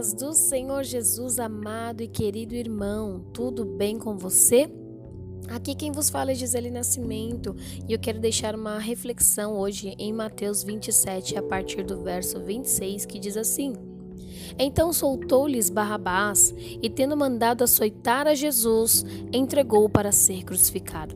paz 0.00 0.14
do 0.14 0.32
Senhor 0.32 0.82
Jesus, 0.82 1.38
amado 1.38 2.02
e 2.02 2.08
querido 2.08 2.54
irmão, 2.54 3.22
tudo 3.34 3.66
bem 3.66 3.98
com 3.98 4.16
você? 4.16 4.66
Aqui 5.46 5.74
quem 5.74 5.92
vos 5.92 6.08
fala 6.08 6.30
é 6.30 6.34
Gisele 6.34 6.70
Nascimento 6.70 7.54
e 7.86 7.92
eu 7.92 7.98
quero 7.98 8.18
deixar 8.18 8.54
uma 8.54 8.78
reflexão 8.78 9.58
hoje 9.58 9.94
em 9.98 10.10
Mateus 10.10 10.64
27, 10.64 11.36
a 11.36 11.42
partir 11.42 11.84
do 11.84 12.02
verso 12.02 12.40
26, 12.40 13.04
que 13.04 13.18
diz 13.18 13.36
assim: 13.36 13.74
Então 14.58 14.90
soltou-lhes 14.90 15.68
Barrabás 15.68 16.54
e, 16.82 16.88
tendo 16.88 17.14
mandado 17.14 17.62
açoitar 17.62 18.26
a 18.26 18.34
Jesus, 18.34 19.04
entregou-o 19.30 19.90
para 19.90 20.12
ser 20.12 20.44
crucificado. 20.44 21.14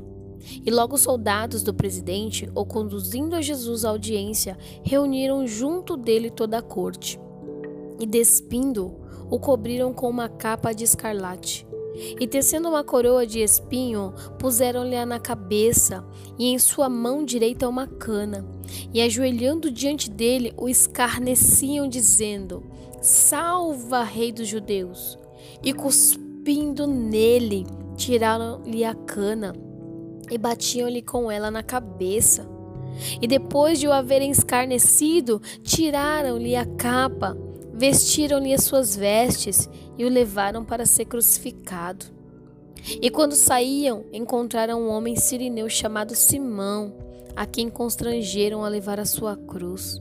E 0.63 0.71
logo 0.71 0.97
os 0.97 1.01
soldados 1.01 1.63
do 1.63 1.73
presidente, 1.73 2.51
o 2.55 2.67
conduzindo 2.67 3.35
a 3.35 3.41
Jesus 3.41 3.83
à 3.83 3.89
audiência, 3.89 4.59
reuniram 4.83 5.47
junto 5.47 5.97
dele 5.97 6.29
toda 6.29 6.59
a 6.59 6.63
corte 6.63 7.24
e 7.99 8.07
despindo, 8.07 8.95
o 9.31 9.39
cobriram 9.39 9.93
com 9.93 10.09
uma 10.09 10.29
capa 10.29 10.73
de 10.73 10.85
escarlate. 10.85 11.67
E 12.21 12.27
tecendo 12.27 12.69
uma 12.69 12.83
coroa 12.83 13.25
de 13.25 13.41
espinho, 13.41 14.13
puseram-lhe 14.39 15.05
na 15.05 15.21
cabeça, 15.21 16.05
e 16.37 16.47
em 16.47 16.59
sua 16.59 16.89
mão 16.89 17.25
direita 17.25 17.69
uma 17.69 17.87
cana. 17.87 18.45
E 18.93 19.01
ajoelhando 19.01 19.71
diante 19.71 20.11
dele, 20.11 20.53
o 20.57 20.69
escarneciam, 20.69 21.89
dizendo: 21.89 22.65
Salva, 23.01 24.03
Rei 24.03 24.33
dos 24.33 24.49
Judeus! 24.49 25.17
E 25.63 25.73
cuspindo 25.73 26.87
nele, 26.87 27.65
tiraram-lhe 27.97 28.85
a 28.85 28.95
cana 28.95 29.55
e 30.31 30.37
batiam-lhe 30.37 31.03
com 31.03 31.31
ela 31.31 31.51
na 31.51 31.63
cabeça. 31.63 32.49
E 33.21 33.27
depois 33.27 33.79
de 33.79 33.87
o 33.87 33.93
haverem 33.93 34.31
escarnecido, 34.31 35.41
tiraram-lhe 35.63 36.57
a 36.57 36.65
capa 36.65 37.37
vestiram-lhe 37.77 38.55
as 38.55 38.65
suas 38.65 38.97
vestes 38.97 39.69
e 39.99 40.05
o 40.05 40.09
levaram 40.09 40.65
para 40.65 40.87
ser 40.87 41.07
crucificado. 41.07 42.07
E 43.01 43.11
quando 43.11 43.35
saíam, 43.35 44.05
encontraram 44.13 44.83
um 44.83 44.91
homem 44.91 45.17
sirineu 45.17 45.69
chamado 45.69 46.15
Simão, 46.15 46.95
a 47.35 47.47
quem 47.47 47.69
constrangeram 47.69 48.65
a 48.65 48.69
levar 48.69 49.01
a 49.01 49.07
sua 49.07 49.37
cruz. 49.37 50.01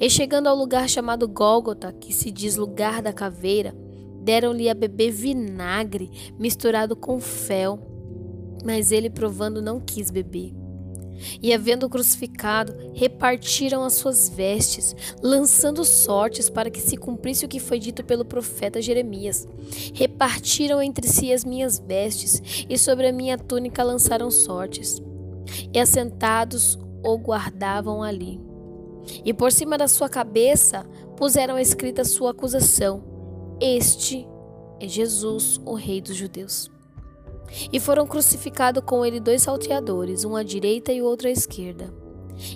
E 0.00 0.08
chegando 0.08 0.46
ao 0.46 0.56
lugar 0.56 0.88
chamado 0.88 1.28
Gólgota, 1.28 1.92
que 1.92 2.12
se 2.12 2.30
diz 2.30 2.56
lugar 2.56 3.02
da 3.02 3.12
caveira, 3.12 3.74
deram-lhe 4.22 4.68
a 4.68 4.74
beber 4.74 5.10
vinagre 5.10 6.10
misturado 6.38 6.96
com 6.96 7.20
fel, 7.20 7.78
mas 8.64 8.90
ele 8.90 9.10
provando 9.10 9.60
não 9.60 9.80
quis 9.80 10.10
beber. 10.10 10.54
E, 11.42 11.52
havendo 11.52 11.88
crucificado, 11.88 12.74
repartiram 12.94 13.82
as 13.82 13.94
suas 13.94 14.28
vestes, 14.28 14.94
lançando 15.22 15.84
sortes 15.84 16.48
para 16.48 16.70
que 16.70 16.80
se 16.80 16.96
cumprisse 16.96 17.44
o 17.44 17.48
que 17.48 17.60
foi 17.60 17.78
dito 17.78 18.04
pelo 18.04 18.24
profeta 18.24 18.82
Jeremias. 18.82 19.46
Repartiram 19.94 20.80
entre 20.80 21.08
si 21.08 21.32
as 21.32 21.44
minhas 21.44 21.78
vestes, 21.78 22.66
e 22.68 22.78
sobre 22.78 23.08
a 23.08 23.12
minha 23.12 23.38
túnica 23.38 23.82
lançaram 23.82 24.30
sortes. 24.30 25.02
E 25.72 25.78
assentados 25.78 26.78
o 27.04 27.16
guardavam 27.18 28.02
ali. 28.02 28.40
E 29.24 29.32
por 29.32 29.52
cima 29.52 29.78
da 29.78 29.88
sua 29.88 30.08
cabeça 30.08 30.84
puseram 31.16 31.58
escrita 31.58 32.04
sua 32.04 32.32
acusação: 32.32 33.02
Este 33.60 34.26
é 34.80 34.88
Jesus, 34.88 35.60
o 35.64 35.74
Rei 35.74 36.00
dos 36.00 36.16
Judeus. 36.16 36.75
E 37.72 37.78
foram 37.78 38.06
crucificados 38.06 38.82
com 38.84 39.04
ele 39.04 39.20
dois 39.20 39.42
salteadores, 39.42 40.24
um 40.24 40.36
à 40.36 40.42
direita 40.42 40.92
e 40.92 41.02
outro 41.02 41.28
à 41.28 41.30
esquerda. 41.30 41.92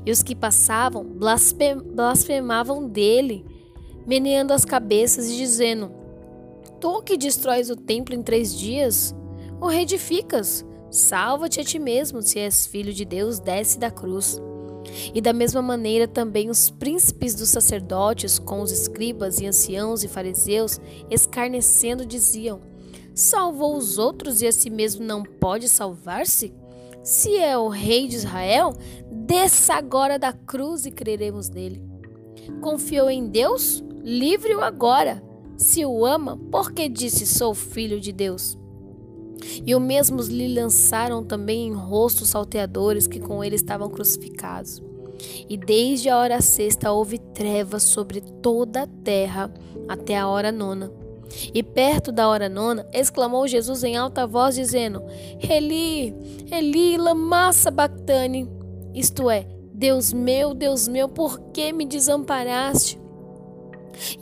E 0.04 0.10
os 0.10 0.22
que 0.22 0.34
passavam 0.34 1.04
blasfemavam 1.04 2.86
dele, 2.86 3.44
meneando 4.06 4.52
as 4.52 4.64
cabeças 4.64 5.28
e 5.28 5.36
dizendo: 5.36 5.92
Tu 6.80 7.02
que 7.02 7.16
destróis 7.16 7.70
o 7.70 7.76
templo 7.76 8.14
em 8.14 8.22
três 8.22 8.56
dias, 8.56 9.14
o 9.60 9.66
reedificas, 9.66 10.64
salva-te 10.90 11.60
a 11.60 11.64
ti 11.64 11.78
mesmo, 11.78 12.22
se 12.22 12.38
és 12.38 12.66
filho 12.66 12.92
de 12.92 13.04
Deus, 13.04 13.38
desce 13.38 13.78
da 13.78 13.90
cruz. 13.90 14.40
E 15.14 15.20
da 15.20 15.32
mesma 15.32 15.62
maneira 15.62 16.08
também 16.08 16.50
os 16.50 16.70
príncipes 16.70 17.34
dos 17.34 17.50
sacerdotes, 17.50 18.38
com 18.38 18.60
os 18.60 18.72
escribas 18.72 19.38
e 19.38 19.46
anciãos 19.46 20.02
e 20.02 20.08
fariseus, 20.08 20.80
escarnecendo, 21.10 22.04
diziam: 22.04 22.69
salvou 23.14 23.76
os 23.76 23.98
outros 23.98 24.42
e 24.42 24.46
a 24.46 24.52
si 24.52 24.70
mesmo 24.70 25.04
não 25.04 25.22
pode 25.22 25.68
salvar-se? 25.68 26.52
Se 27.02 27.36
é 27.36 27.56
o 27.56 27.68
rei 27.68 28.06
de 28.06 28.16
Israel, 28.16 28.74
desça 29.10 29.74
agora 29.74 30.18
da 30.18 30.32
cruz 30.32 30.84
e 30.84 30.90
creremos 30.90 31.48
nele. 31.48 31.82
Confiou 32.60 33.10
em 33.10 33.26
Deus? 33.26 33.82
Livre-o 34.02 34.60
agora. 34.60 35.22
Se 35.56 35.84
o 35.84 36.04
ama, 36.04 36.38
porque 36.50 36.88
disse 36.88 37.26
sou 37.26 37.54
filho 37.54 38.00
de 38.00 38.12
Deus? 38.12 38.58
E 39.64 39.74
o 39.74 39.80
mesmos 39.80 40.28
lhe 40.28 40.52
lançaram 40.54 41.24
também 41.24 41.68
em 41.68 41.72
rosto 41.72 42.22
os 42.22 42.28
salteadores 42.28 43.06
que 43.06 43.20
com 43.20 43.42
ele 43.42 43.56
estavam 43.56 43.88
crucificados. 43.88 44.82
E 45.48 45.56
desde 45.56 46.08
a 46.08 46.18
hora 46.18 46.40
sexta 46.40 46.92
houve 46.92 47.18
trevas 47.18 47.82
sobre 47.82 48.20
toda 48.20 48.82
a 48.82 48.86
terra 48.86 49.52
até 49.88 50.18
a 50.18 50.28
hora 50.28 50.52
nona. 50.52 50.99
E 51.54 51.62
perto 51.62 52.10
da 52.10 52.28
hora 52.28 52.48
nona, 52.48 52.86
exclamou 52.92 53.46
Jesus 53.46 53.84
em 53.84 53.96
alta 53.96 54.26
voz, 54.26 54.54
dizendo: 54.54 55.02
Eli, 55.40 56.14
Eli, 56.50 56.96
lama 56.96 57.52
sabachthani. 57.52 58.48
Isto 58.94 59.30
é, 59.30 59.46
Deus 59.72 60.12
meu, 60.12 60.52
Deus 60.54 60.88
meu, 60.88 61.08
por 61.08 61.40
que 61.52 61.72
me 61.72 61.86
desamparaste? 61.86 63.00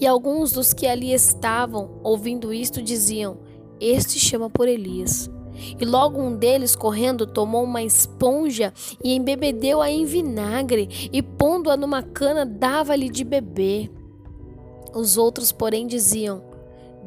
E 0.00 0.06
alguns 0.06 0.52
dos 0.52 0.72
que 0.72 0.86
ali 0.86 1.12
estavam, 1.12 2.00
ouvindo 2.02 2.52
isto, 2.52 2.82
diziam: 2.82 3.38
Este 3.80 4.18
chama 4.18 4.50
por 4.50 4.68
Elias. 4.68 5.30
E 5.80 5.84
logo 5.84 6.20
um 6.20 6.36
deles, 6.36 6.76
correndo, 6.76 7.26
tomou 7.26 7.64
uma 7.64 7.82
esponja 7.82 8.72
e 9.02 9.14
embebedeu-a 9.14 9.90
em 9.90 10.04
vinagre, 10.04 11.08
e 11.12 11.20
pondo-a 11.20 11.76
numa 11.76 12.02
cana, 12.02 12.46
dava-lhe 12.46 13.08
de 13.08 13.24
beber. 13.24 13.90
Os 14.94 15.16
outros, 15.16 15.50
porém, 15.50 15.86
diziam: 15.86 16.42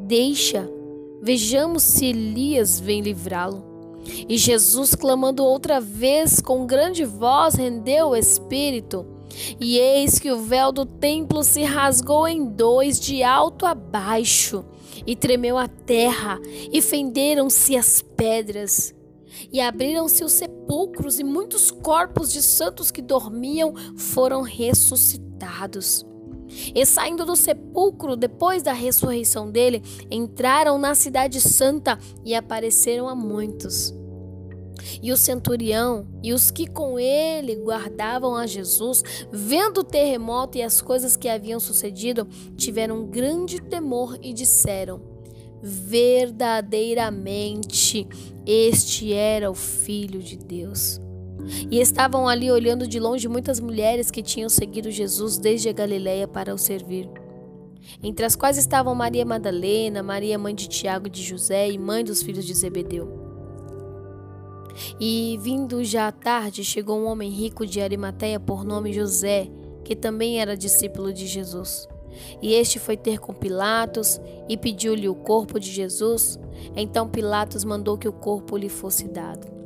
Deixa, 0.01 0.69
vejamos 1.22 1.84
se 1.84 2.07
Elias 2.07 2.79
vem 2.79 3.01
livrá-lo. 3.01 3.72
E 4.28 4.38
Jesus, 4.38 4.95
clamando 4.95 5.44
outra 5.44 5.79
vez 5.79 6.41
com 6.41 6.66
grande 6.66 7.06
voz, 7.06 7.56
rendeu 7.56 8.09
o 8.09 8.16
espírito. 8.16 9.06
E 9.59 9.78
eis 9.78 10.19
que 10.19 10.31
o 10.31 10.41
véu 10.41 10.72
do 10.72 10.85
templo 10.85 11.44
se 11.44 11.63
rasgou 11.63 12.28
em 12.28 12.45
dois, 12.45 13.00
de 13.00 13.23
alto 13.23 13.66
a 13.66 13.73
baixo, 13.73 14.66
e 15.06 15.16
tremeu 15.16 15.57
a 15.57 15.67
terra, 15.67 16.40
e 16.72 16.81
fenderam-se 16.81 17.78
as 17.78 18.01
pedras. 18.01 18.94
E 19.51 19.61
abriram-se 19.61 20.23
os 20.23 20.34
sepulcros, 20.34 21.19
e 21.19 21.23
muitos 21.23 21.72
corpos 21.72 22.31
de 22.34 22.41
santos 22.41 22.91
que 22.91 23.01
dormiam 23.01 23.73
foram 23.95 24.41
ressuscitados. 24.41 26.06
E 26.73 26.85
saindo 26.85 27.25
do 27.25 27.35
sepulcro 27.35 28.16
depois 28.16 28.62
da 28.62 28.73
ressurreição 28.73 29.50
dele, 29.50 29.81
entraram 30.09 30.78
na 30.78 30.95
cidade 30.95 31.41
santa 31.41 31.97
e 32.23 32.35
apareceram 32.35 33.07
a 33.07 33.16
muitos. 33.16 33.94
E 35.01 35.11
o 35.11 35.17
centurião 35.17 36.07
e 36.23 36.34
os 36.34 36.51
que 36.51 36.67
com 36.67 37.00
ele 37.00 37.56
guardavam 37.56 38.35
a 38.35 38.45
Jesus, 38.47 39.03
vendo 39.31 39.81
o 39.81 39.84
terremoto 39.84 40.57
e 40.57 40.61
as 40.61 40.81
coisas 40.81 41.16
que 41.16 41.29
haviam 41.29 41.59
sucedido, 41.59 42.28
tiveram 42.56 43.06
grande 43.06 43.61
temor 43.61 44.17
e 44.22 44.34
disseram: 44.34 45.01
Verdadeiramente, 45.61 48.07
este 48.45 49.13
era 49.13 49.51
o 49.51 49.56
Filho 49.56 50.22
de 50.22 50.38
Deus. 50.38 51.00
E 51.70 51.79
estavam 51.79 52.28
ali 52.28 52.52
olhando 52.52 52.88
de 52.88 52.99
longe 52.99 53.28
muitas 53.28 53.59
mulheres 53.59 54.11
que 54.11 54.22
tinham 54.22 54.49
seguido 54.49 54.91
Jesus 54.91 55.38
desde 55.38 55.70
a 55.70 55.73
Galiléia 55.73 56.28
para 56.28 56.53
o 56.53 56.58
servir. 56.58 57.09
Entre 58.02 58.26
as 58.26 58.35
quais 58.35 58.58
estavam 58.58 58.93
Maria 58.96 59.26
Madalena, 59.26 60.03
Maria 60.03 60.38
mãe 60.38 60.55
de 60.55 60.67
Tiago 60.67 61.08
e 61.08 61.09
de 61.09 61.22
José 61.22 61.70
e 61.70 61.78
mãe 61.78 62.03
dos 62.03 62.22
filhos 62.22 62.46
de 62.46 62.53
Zebedeu. 62.53 63.22
E 64.99 65.38
vindo 65.41 65.84
já 65.84 66.08
à 66.08 66.11
tarde, 66.11 66.64
chegou 66.64 66.97
um 66.97 67.05
homem 67.05 67.29
rico 67.29 67.66
de 67.66 67.82
Arimateia 67.82 68.40
por 68.40 68.64
nome 68.64 68.94
José, 68.94 69.49
que 69.84 69.96
também 69.96 70.40
era 70.40 70.55
discípulo 70.55 71.14
de 71.14 71.28
Jesus. 71.28 71.87
E 72.41 72.53
este 72.53 72.79
foi 72.79 72.97
ter 72.97 73.20
com 73.20 73.34
Pilatos 73.34 74.20
e 74.47 74.58
pediu-lhe 74.58 75.09
o 75.09 75.16
corpo 75.16 75.59
de 75.59 75.72
Jesus. 75.72 76.40
Então 76.76 77.09
Pilatos 77.09 77.64
mandou 77.64 77.97
que 77.97 78.08
o 78.08 78.14
corpo 78.14 78.58
lhe 78.58 78.70
fosse 78.70 79.08
dado. 79.08 79.60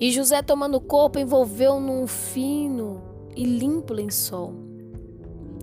E 0.00 0.10
José, 0.10 0.42
tomando 0.42 0.76
o 0.76 0.80
corpo, 0.80 1.18
envolveu 1.18 1.80
num 1.80 2.06
fino 2.06 3.02
e 3.34 3.44
limpo 3.44 3.92
lençol 3.92 4.66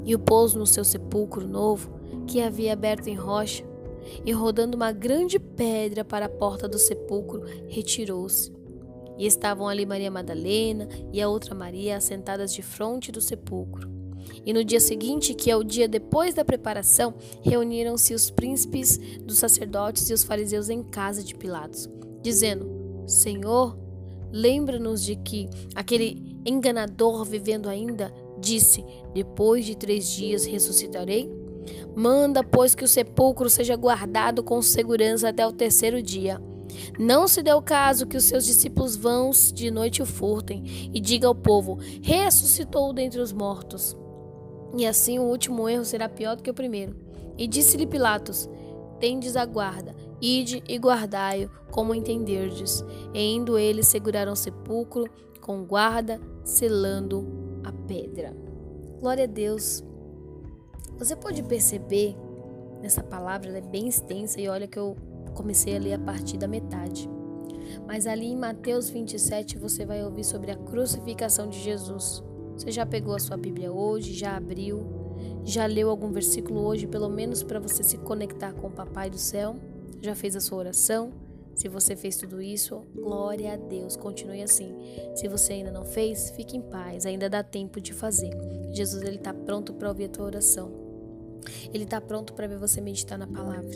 e 0.05 0.13
o 0.13 0.19
pôs 0.19 0.53
no 0.53 0.67
seu 0.67 0.83
sepulcro 0.83 1.47
novo, 1.47 1.91
que 2.27 2.41
havia 2.41 2.73
aberto 2.73 3.07
em 3.07 3.15
rocha, 3.15 3.63
e 4.25 4.31
rodando 4.31 4.75
uma 4.75 4.91
grande 4.91 5.39
pedra 5.39 6.03
para 6.03 6.25
a 6.25 6.29
porta 6.29 6.67
do 6.67 6.77
sepulcro, 6.77 7.43
retirou-se. 7.67 8.51
E 9.17 9.25
estavam 9.25 9.67
ali 9.67 9.85
Maria 9.85 10.11
Madalena 10.11 10.89
e 11.11 11.21
a 11.21 11.29
outra 11.29 11.53
Maria 11.53 11.97
assentadas 11.97 12.53
de 12.53 12.61
frente 12.61 13.11
do 13.11 13.21
sepulcro. 13.21 13.91
E 14.45 14.51
no 14.51 14.63
dia 14.63 14.79
seguinte, 14.79 15.33
que 15.33 15.51
é 15.51 15.55
o 15.55 15.63
dia 15.63 15.87
depois 15.87 16.33
da 16.33 16.43
preparação, 16.43 17.13
reuniram-se 17.41 18.13
os 18.13 18.31
príncipes 18.31 18.97
dos 19.21 19.37
sacerdotes 19.37 20.09
e 20.09 20.13
os 20.13 20.23
fariseus 20.23 20.69
em 20.69 20.81
casa 20.81 21.23
de 21.23 21.35
Pilatos, 21.35 21.87
dizendo: 22.21 23.03
Senhor, 23.05 23.77
lembra-nos 24.33 25.03
de 25.03 25.15
que 25.15 25.47
aquele 25.75 26.41
enganador 26.43 27.23
vivendo 27.23 27.69
ainda 27.69 28.11
disse: 28.39 28.83
Depois 29.13 29.65
de 29.65 29.77
três 29.77 30.09
dias 30.09 30.45
ressuscitarei? 30.45 31.31
Manda, 31.95 32.43
pois, 32.43 32.75
que 32.75 32.83
o 32.83 32.87
sepulcro 32.87 33.49
seja 33.49 33.75
guardado 33.75 34.43
com 34.43 34.61
segurança 34.61 35.29
até 35.29 35.47
o 35.47 35.53
terceiro 35.53 36.01
dia. 36.01 36.41
Não 36.97 37.27
se 37.27 37.43
dê 37.43 37.53
o 37.53 37.61
caso 37.61 38.07
que 38.07 38.17
os 38.17 38.23
seus 38.23 38.45
discípulos 38.45 38.95
vão 38.95 39.29
de 39.53 39.69
noite 39.69 40.01
o 40.01 40.05
furtem 40.05 40.89
e 40.93 40.99
diga 40.99 41.27
ao 41.27 41.35
povo: 41.35 41.77
ressuscitou 42.01 42.91
dentre 42.91 43.21
os 43.21 43.31
mortos. 43.31 43.95
E 44.75 44.85
assim 44.87 45.19
o 45.19 45.23
último 45.23 45.69
erro 45.69 45.85
será 45.85 46.09
pior 46.09 46.35
do 46.35 46.41
que 46.41 46.49
o 46.49 46.53
primeiro. 46.53 46.95
E 47.37 47.47
disse-lhe 47.47 47.85
Pilatos: 47.85 48.49
Tendes 48.99 49.35
a 49.35 49.45
guarda, 49.45 49.95
ide 50.23 50.63
e 50.67 50.77
guardai-o, 50.77 51.49
como 51.69 51.93
entenderdes. 51.93 52.83
E 53.13 53.35
indo 53.35 53.57
eles 53.57 53.87
seguraram 53.87 54.31
o 54.31 54.37
sepulcro 54.37 55.05
com 55.41 55.65
guarda, 55.65 56.21
selando 56.45 57.27
a 57.63 57.71
pedra. 57.71 58.33
Glória 59.01 59.25
a 59.25 59.27
Deus. 59.27 59.83
Você 60.97 61.15
pode 61.15 61.43
perceber 61.43 62.15
nessa 62.81 63.03
palavra, 63.03 63.49
ela 63.49 63.57
é 63.57 63.61
bem 63.61 63.89
extensa 63.89 64.39
e 64.39 64.47
olha 64.47 64.67
que 64.67 64.79
eu 64.79 64.95
comecei 65.33 65.75
a 65.75 65.79
ler 65.79 65.93
a 65.93 65.99
partir 65.99 66.37
da 66.37 66.47
metade. 66.47 67.09
Mas 67.85 68.07
ali 68.07 68.27
em 68.27 68.37
Mateus 68.37 68.89
27 68.89 69.57
você 69.57 69.85
vai 69.85 70.03
ouvir 70.03 70.23
sobre 70.23 70.51
a 70.51 70.55
crucificação 70.55 71.49
de 71.49 71.59
Jesus. 71.59 72.23
Você 72.55 72.71
já 72.71 72.85
pegou 72.85 73.15
a 73.15 73.19
sua 73.19 73.35
Bíblia 73.35 73.71
hoje, 73.73 74.13
já 74.13 74.37
abriu, 74.37 74.85
já 75.43 75.65
leu 75.65 75.89
algum 75.89 76.11
versículo 76.11 76.61
hoje, 76.61 76.87
pelo 76.87 77.09
menos 77.09 77.41
para 77.41 77.59
você 77.59 77.83
se 77.83 77.97
conectar 77.97 78.53
com 78.53 78.67
o 78.67 78.71
Papai 78.71 79.09
do 79.09 79.17
céu? 79.17 79.55
Já 80.03 80.13
fez 80.13 80.35
a 80.35 80.41
sua 80.41 80.57
oração? 80.57 81.13
Se 81.55 81.69
você 81.69 81.95
fez 81.95 82.17
tudo 82.17 82.41
isso, 82.41 82.83
glória 82.93 83.53
a 83.53 83.55
Deus, 83.55 83.95
continue 83.95 84.41
assim. 84.41 84.75
Se 85.15 85.29
você 85.29 85.53
ainda 85.53 85.71
não 85.71 85.85
fez, 85.85 86.29
fique 86.31 86.57
em 86.57 86.61
paz, 86.61 87.05
ainda 87.05 87.29
dá 87.29 87.41
tempo 87.41 87.79
de 87.79 87.93
fazer. 87.93 88.31
Jesus 88.73 89.01
ele 89.01 89.15
está 89.15 89.33
pronto 89.33 89.73
para 89.73 89.87
ouvir 89.87 90.03
a 90.03 90.09
tua 90.09 90.25
oração. 90.25 90.73
Ele 91.73 91.85
está 91.85 92.01
pronto 92.01 92.33
para 92.33 92.47
ver 92.47 92.57
você 92.57 92.81
meditar 92.81 93.17
na 93.17 93.27
palavra. 93.27 93.71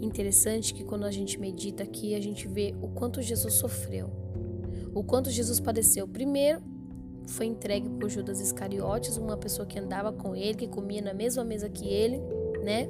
Interessante 0.00 0.72
que 0.72 0.82
quando 0.82 1.04
a 1.04 1.10
gente 1.10 1.38
medita 1.38 1.82
aqui, 1.82 2.14
a 2.14 2.20
gente 2.22 2.48
vê 2.48 2.74
o 2.80 2.88
quanto 2.88 3.20
Jesus 3.20 3.52
sofreu, 3.52 4.10
o 4.94 5.04
quanto 5.04 5.30
Jesus 5.30 5.60
padeceu. 5.60 6.08
Primeiro, 6.08 6.62
foi 7.26 7.44
entregue 7.44 7.90
por 7.90 8.08
Judas 8.08 8.40
Iscariotes, 8.40 9.18
uma 9.18 9.36
pessoa 9.36 9.66
que 9.66 9.78
andava 9.78 10.10
com 10.10 10.34
ele, 10.34 10.54
que 10.54 10.68
comia 10.68 11.02
na 11.02 11.12
mesma 11.12 11.44
mesa 11.44 11.68
que 11.68 11.86
ele, 11.86 12.18
né? 12.64 12.88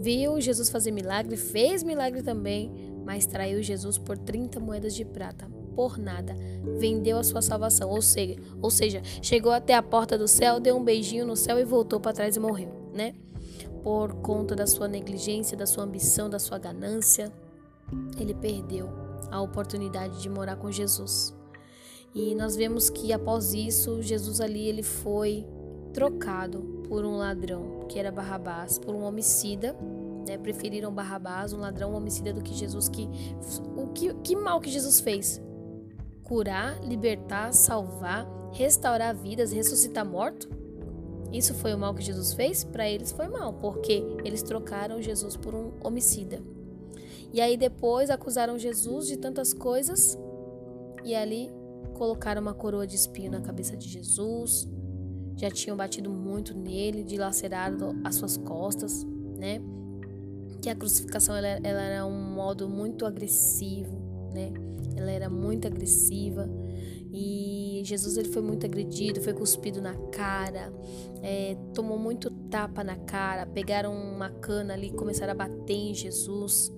Viu 0.00 0.40
Jesus 0.40 0.70
fazer 0.70 0.92
milagre, 0.92 1.36
fez 1.36 1.82
milagre 1.82 2.22
também, 2.22 2.70
mas 3.04 3.26
traiu 3.26 3.62
Jesus 3.62 3.98
por 3.98 4.16
30 4.16 4.60
moedas 4.60 4.94
de 4.94 5.04
prata, 5.04 5.48
por 5.74 5.98
nada. 5.98 6.36
Vendeu 6.78 7.18
a 7.18 7.24
sua 7.24 7.42
salvação, 7.42 7.90
ou 7.90 8.00
seja, 8.00 8.36
ou 8.62 8.70
seja, 8.70 9.02
chegou 9.20 9.50
até 9.50 9.74
a 9.74 9.82
porta 9.82 10.16
do 10.16 10.28
céu, 10.28 10.60
deu 10.60 10.76
um 10.76 10.84
beijinho 10.84 11.26
no 11.26 11.34
céu 11.34 11.58
e 11.58 11.64
voltou 11.64 11.98
para 11.98 12.12
trás 12.12 12.36
e 12.36 12.40
morreu, 12.40 12.70
né? 12.94 13.14
Por 13.82 14.14
conta 14.16 14.54
da 14.54 14.66
sua 14.66 14.86
negligência, 14.86 15.56
da 15.56 15.66
sua 15.66 15.84
ambição, 15.84 16.28
da 16.28 16.38
sua 16.38 16.58
ganância, 16.58 17.32
ele 18.18 18.34
perdeu 18.34 18.88
a 19.30 19.40
oportunidade 19.40 20.20
de 20.20 20.28
morar 20.28 20.56
com 20.56 20.70
Jesus. 20.70 21.34
E 22.14 22.34
nós 22.34 22.56
vemos 22.56 22.90
que 22.90 23.12
após 23.12 23.54
isso, 23.54 24.02
Jesus 24.02 24.40
ali 24.40 24.66
ele 24.66 24.82
foi 24.82 25.46
trocado 25.92 26.60
por 26.88 27.04
um 27.04 27.16
ladrão, 27.16 27.86
que 27.88 27.98
era 27.98 28.10
Barrabás, 28.10 28.78
por 28.78 28.94
um 28.94 29.02
homicida. 29.02 29.76
Né? 30.26 30.38
Preferiram 30.38 30.92
Barrabás, 30.92 31.52
um 31.52 31.58
ladrão, 31.58 31.92
um 31.92 31.96
homicida, 31.96 32.32
do 32.32 32.42
que 32.42 32.54
Jesus. 32.54 32.88
Que, 32.88 33.08
o 33.76 33.88
que, 33.88 34.14
que 34.14 34.36
mal 34.36 34.60
que 34.60 34.70
Jesus 34.70 35.00
fez? 35.00 35.40
Curar, 36.22 36.80
libertar, 36.84 37.52
salvar, 37.52 38.26
restaurar 38.52 39.14
vidas, 39.14 39.52
ressuscitar 39.52 40.04
morto? 40.04 40.48
Isso 41.32 41.54
foi 41.54 41.72
o 41.72 41.78
mal 41.78 41.94
que 41.94 42.02
Jesus 42.02 42.32
fez? 42.32 42.64
Para 42.64 42.88
eles 42.88 43.12
foi 43.12 43.28
mal, 43.28 43.52
porque 43.54 44.02
eles 44.24 44.42
trocaram 44.42 45.00
Jesus 45.00 45.36
por 45.36 45.54
um 45.54 45.72
homicida. 45.82 46.42
E 47.32 47.40
aí 47.40 47.56
depois 47.56 48.10
acusaram 48.10 48.58
Jesus 48.58 49.06
de 49.06 49.16
tantas 49.16 49.54
coisas 49.54 50.18
e 51.04 51.14
ali 51.14 51.50
colocaram 51.94 52.42
uma 52.42 52.54
coroa 52.54 52.86
de 52.86 52.96
espinho 52.96 53.30
na 53.30 53.40
cabeça 53.40 53.76
de 53.76 53.88
Jesus. 53.88 54.68
Já 55.40 55.50
tinham 55.50 55.74
batido 55.74 56.10
muito 56.10 56.54
nele, 56.54 57.02
dilacerado 57.02 57.98
as 58.04 58.16
suas 58.16 58.36
costas, 58.36 59.06
né? 59.38 59.58
Que 60.60 60.68
a 60.68 60.76
crucificação 60.76 61.34
ela, 61.34 61.48
ela 61.48 61.80
era 61.80 62.04
um 62.04 62.34
modo 62.34 62.68
muito 62.68 63.06
agressivo, 63.06 63.96
né? 64.34 64.52
Ela 64.94 65.10
era 65.10 65.30
muito 65.30 65.66
agressiva 65.66 66.46
e 67.12 67.82
Jesus 67.84 68.16
ele 68.16 68.28
foi 68.28 68.42
muito 68.42 68.64
agredido, 68.66 69.20
foi 69.20 69.32
cuspido 69.32 69.80
na 69.80 69.94
cara, 70.10 70.72
é, 71.22 71.56
tomou 71.74 71.98
muito 71.98 72.30
tapa 72.50 72.84
na 72.84 72.96
cara, 72.96 73.46
pegaram 73.46 73.92
uma 73.92 74.30
cana 74.30 74.74
ali, 74.74 74.90
começaram 74.90 75.32
a 75.32 75.34
bater 75.36 75.74
em 75.74 75.94
Jesus 75.94 76.72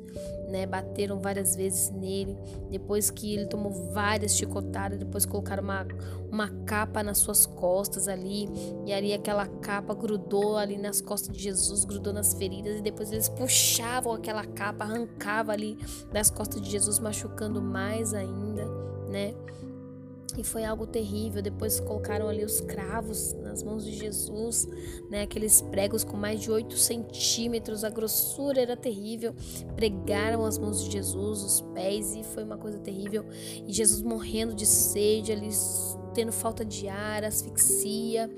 né? 0.49 0.67
Bateram 0.67 1.19
várias 1.19 1.57
vezes 1.57 1.91
nele. 1.91 2.37
Depois 2.71 3.11
que 3.11 3.35
ele 3.35 3.47
tomou 3.47 3.73
várias 3.93 4.37
chicotadas, 4.37 4.99
depois 4.99 5.25
colocaram 5.25 5.63
uma, 5.63 5.87
uma 6.31 6.49
capa 6.65 7.03
nas 7.03 7.19
suas 7.19 7.47
costas 7.47 8.09
ali. 8.09 8.49
E 8.87 8.93
ali 8.93 9.13
aquela 9.13 9.47
capa 9.47 9.95
grudou 9.95 10.57
ali 10.57 10.77
nas 10.77 11.01
costas 11.01 11.35
de 11.35 11.43
Jesus, 11.43 11.85
grudou 11.85 12.13
nas 12.13 12.35
feridas. 12.35 12.79
E 12.79 12.83
depois 12.83 13.11
eles 13.11 13.29
puxavam 13.29 14.13
aquela 14.13 14.45
capa, 14.45 14.85
arrancava 14.85 15.53
ali 15.53 15.79
das 16.13 16.31
costas 16.31 16.61
de 16.61 16.71
Jesus, 16.71 16.99
machucando 16.99 17.61
mais 17.61 18.13
ainda, 18.15 18.67
né? 19.09 19.35
E 20.37 20.43
foi 20.43 20.65
algo 20.65 20.87
terrível. 20.87 21.43
Depois 21.43 21.79
colocaram 21.81 22.29
ali 22.29 22.45
os 22.45 22.61
cravos 22.61 23.35
nas 23.35 23.63
mãos 23.63 23.85
de 23.85 23.93
Jesus, 23.93 24.67
né? 25.11 25.23
Aqueles 25.23 25.61
pregos 25.61 26.05
com 26.05 26.17
mais 26.17 26.41
de 26.41 26.51
8 26.51 26.77
centímetros, 26.77 27.85
a 27.85 27.91
grossura 27.91 28.61
era 28.61 28.77
terrível. 28.77 29.35
Pregaram 29.77 30.45
as 30.45 30.59
mãos 30.59 30.83
de 30.85 30.91
Jesus, 30.91 31.43
os 31.43 31.61
pés, 31.75 32.15
e 32.15 32.25
foi 32.25 32.45
uma 32.45 32.57
coisa 32.57 32.79
terrível. 32.79 33.25
E 33.67 33.73
Jesus 33.73 34.01
morrendo 34.03 34.55
de 34.55 34.65
sede, 34.65 35.33
ali 35.33 35.51
tendo 36.15 36.33
falta 36.33 36.65
de 36.65 36.89
ar, 36.89 37.25
asfixia. 37.25 38.31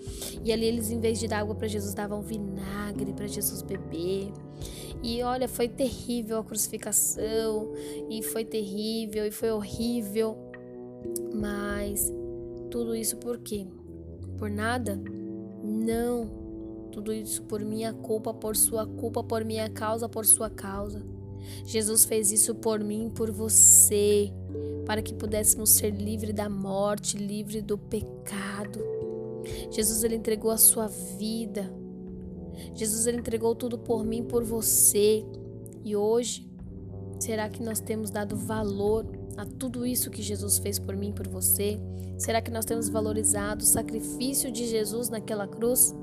E 0.42 0.52
ali 0.52 0.64
eles, 0.64 0.90
em 0.90 1.00
vez 1.00 1.18
de 1.18 1.28
dar 1.28 1.40
água 1.40 1.54
para 1.54 1.68
Jesus, 1.68 1.94
davam 1.94 2.22
vinagre 2.22 3.12
para 3.12 3.26
Jesus 3.26 3.62
beber. 3.62 4.32
E 5.02 5.22
olha, 5.22 5.46
foi 5.46 5.68
terrível 5.68 6.38
a 6.38 6.44
crucificação, 6.44 7.72
e 8.08 8.22
foi 8.22 8.44
terrível, 8.44 9.26
e 9.26 9.30
foi 9.30 9.50
horrível. 9.50 10.43
Mas 11.34 12.12
tudo 12.70 12.94
isso 12.94 13.16
por 13.16 13.38
quê? 13.38 13.66
Por 14.38 14.50
nada? 14.50 15.00
Não. 15.62 16.44
Tudo 16.90 17.12
isso 17.12 17.42
por 17.42 17.60
minha 17.60 17.92
culpa, 17.92 18.32
por 18.32 18.56
sua 18.56 18.86
culpa, 18.86 19.22
por 19.22 19.44
minha 19.44 19.68
causa, 19.68 20.08
por 20.08 20.24
sua 20.24 20.48
causa. 20.48 21.04
Jesus 21.64 22.04
fez 22.04 22.30
isso 22.30 22.54
por 22.54 22.80
mim, 22.80 23.10
por 23.14 23.30
você, 23.30 24.32
para 24.86 25.02
que 25.02 25.12
pudéssemos 25.14 25.70
ser 25.70 25.90
livres 25.90 26.34
da 26.34 26.48
morte, 26.48 27.16
livre 27.16 27.60
do 27.60 27.76
pecado. 27.76 28.80
Jesus 29.70 30.04
ele 30.04 30.16
entregou 30.16 30.50
a 30.50 30.56
sua 30.56 30.86
vida. 30.86 31.72
Jesus 32.74 33.06
ele 33.06 33.18
entregou 33.18 33.54
tudo 33.54 33.78
por 33.78 34.04
mim, 34.04 34.24
por 34.24 34.44
você. 34.44 35.24
E 35.84 35.94
hoje, 35.94 36.48
será 37.24 37.48
que 37.48 37.62
nós 37.62 37.80
temos 37.80 38.10
dado 38.10 38.36
valor 38.36 39.06
a 39.34 39.46
tudo 39.46 39.86
isso 39.86 40.10
que 40.10 40.20
Jesus 40.20 40.58
fez 40.58 40.78
por 40.78 40.94
mim 40.94 41.08
e 41.08 41.12
por 41.14 41.26
você? 41.26 41.80
Será 42.18 42.42
que 42.42 42.50
nós 42.50 42.66
temos 42.66 42.86
valorizado 42.88 43.62
o 43.62 43.66
sacrifício 43.66 44.52
de 44.52 44.66
Jesus 44.66 45.08
naquela 45.08 45.48
cruz? 45.48 45.94